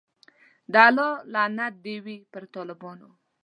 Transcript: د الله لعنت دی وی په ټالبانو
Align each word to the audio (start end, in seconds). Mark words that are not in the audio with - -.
د 0.73 0.75
الله 0.87 1.11
لعنت 1.33 1.73
دی 1.85 1.95
وی 2.05 2.17
په 2.31 2.39
ټالبانو 2.53 3.09